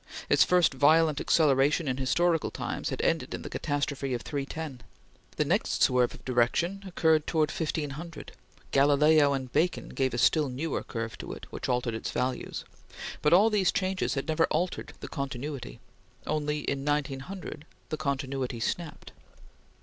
[0.29, 4.81] Its first violent acceleration in historical times had ended in the catastrophe of 310.
[5.35, 8.31] The next swerve of direction occurred towards 1500.
[8.71, 12.65] Galileo and Bacon gave a still newer curve to it, which altered its values;
[13.21, 15.79] but all these changes had never altered the continuity.
[16.25, 19.11] Only in 1900, the continuity snapped.